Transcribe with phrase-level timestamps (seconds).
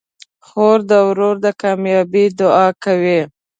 [0.47, 3.21] خور د ورور د کامیابۍ دعا کوي.